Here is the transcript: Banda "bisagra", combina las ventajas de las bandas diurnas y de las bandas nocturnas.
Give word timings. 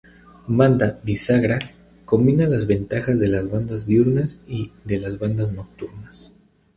Banda 0.47 0.99
"bisagra", 1.03 1.59
combina 2.05 2.47
las 2.47 2.65
ventajas 2.65 3.19
de 3.19 3.27
las 3.27 3.51
bandas 3.51 3.85
diurnas 3.85 4.39
y 4.47 4.71
de 4.83 4.97
las 4.99 5.19
bandas 5.19 5.51
nocturnas. 5.51 6.31